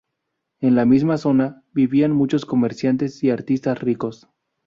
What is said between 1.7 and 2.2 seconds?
vivían